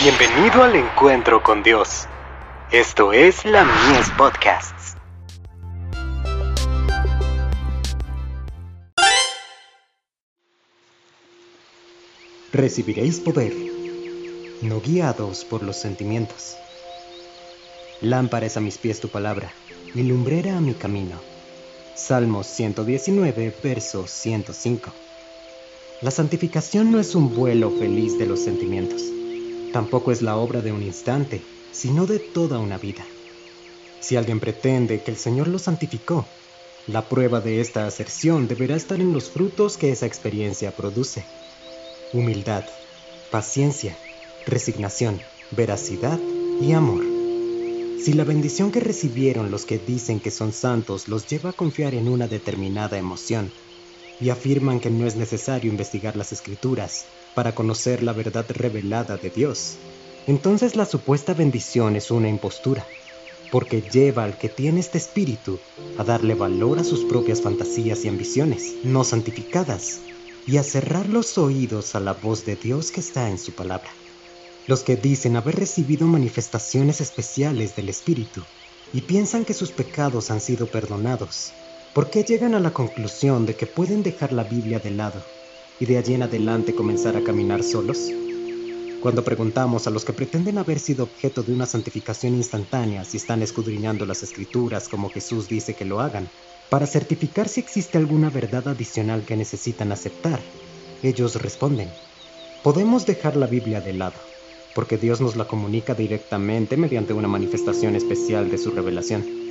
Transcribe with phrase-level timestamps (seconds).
[0.00, 2.06] Bienvenido al encuentro con Dios.
[2.70, 4.94] Esto es la Mies Podcasts.
[12.52, 13.52] Recibiréis poder,
[14.62, 16.56] no guiados por los sentimientos.
[18.00, 19.50] Lámpara es a mis pies tu palabra,
[19.96, 21.16] y lumbrera a mi camino.
[21.96, 24.92] Salmos 119, verso 105.
[26.02, 29.17] La santificación no es un vuelo feliz de los sentimientos
[29.72, 33.06] Tampoco es la obra de un instante, sino de toda una vida.
[34.00, 36.28] Si alguien pretende que el Señor lo santificó,
[36.86, 41.26] la prueba de esta aserción deberá estar en los frutos que esa experiencia produce.
[42.14, 42.64] Humildad,
[43.30, 43.98] paciencia,
[44.46, 46.18] resignación, veracidad
[46.62, 47.04] y amor.
[47.98, 51.94] Si la bendición que recibieron los que dicen que son santos los lleva a confiar
[51.94, 53.52] en una determinada emoción
[54.20, 59.30] y afirman que no es necesario investigar las escrituras, para conocer la verdad revelada de
[59.30, 59.76] Dios.
[60.26, 62.86] Entonces la supuesta bendición es una impostura,
[63.50, 65.58] porque lleva al que tiene este espíritu
[65.96, 70.00] a darle valor a sus propias fantasías y ambiciones, no santificadas,
[70.46, 73.90] y a cerrar los oídos a la voz de Dios que está en su palabra.
[74.66, 78.42] Los que dicen haber recibido manifestaciones especiales del Espíritu
[78.92, 81.52] y piensan que sus pecados han sido perdonados,
[81.94, 85.22] ¿por qué llegan a la conclusión de que pueden dejar la Biblia de lado
[85.80, 88.10] y de allí en adelante comenzar a caminar solos?
[89.00, 93.42] Cuando preguntamos a los que pretenden haber sido objeto de una santificación instantánea si están
[93.42, 96.28] escudriñando las escrituras como Jesús dice que lo hagan,
[96.68, 100.40] para certificar si existe alguna verdad adicional que necesitan aceptar,
[101.02, 101.88] ellos responden,
[102.62, 104.16] podemos dejar la Biblia de lado,
[104.74, 109.47] porque Dios nos la comunica directamente mediante una manifestación especial de su revelación.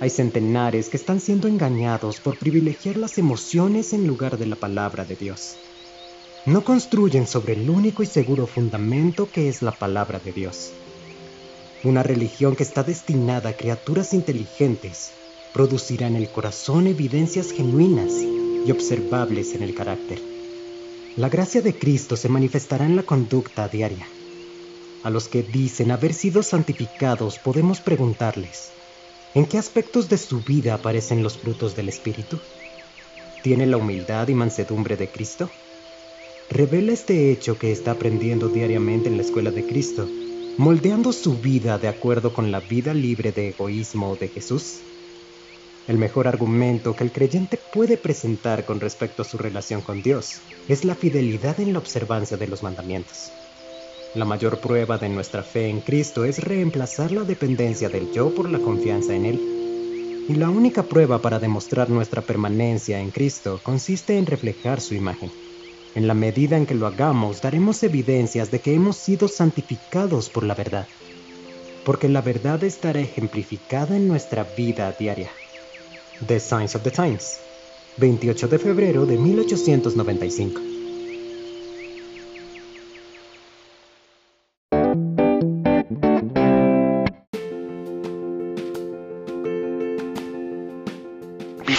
[0.00, 5.04] Hay centenares que están siendo engañados por privilegiar las emociones en lugar de la palabra
[5.04, 5.56] de Dios.
[6.46, 10.72] No construyen sobre el único y seguro fundamento que es la palabra de Dios.
[11.84, 15.10] Una religión que está destinada a criaturas inteligentes
[15.52, 18.10] producirá en el corazón evidencias genuinas
[18.66, 20.18] y observables en el carácter.
[21.18, 24.06] La gracia de Cristo se manifestará en la conducta diaria.
[25.02, 28.70] A los que dicen haber sido santificados podemos preguntarles,
[29.32, 32.40] ¿En qué aspectos de su vida aparecen los frutos del Espíritu?
[33.44, 35.48] ¿Tiene la humildad y mansedumbre de Cristo?
[36.50, 40.08] ¿Revela este hecho que está aprendiendo diariamente en la escuela de Cristo,
[40.58, 44.80] moldeando su vida de acuerdo con la vida libre de egoísmo de Jesús?
[45.86, 50.40] El mejor argumento que el creyente puede presentar con respecto a su relación con Dios
[50.66, 53.30] es la fidelidad en la observancia de los mandamientos.
[54.12, 58.50] La mayor prueba de nuestra fe en Cristo es reemplazar la dependencia del yo por
[58.50, 60.26] la confianza en Él.
[60.28, 65.30] Y la única prueba para demostrar nuestra permanencia en Cristo consiste en reflejar su imagen.
[65.94, 70.42] En la medida en que lo hagamos, daremos evidencias de que hemos sido santificados por
[70.42, 70.88] la verdad,
[71.84, 75.30] porque la verdad estará ejemplificada en nuestra vida diaria.
[76.26, 77.38] The Signs of the Times,
[77.98, 80.69] 28 de febrero de 1895.